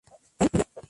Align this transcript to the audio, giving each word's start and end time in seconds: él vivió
él 0.39 0.49
vivió 0.51 0.71